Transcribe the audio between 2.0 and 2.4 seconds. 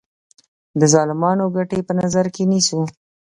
نظر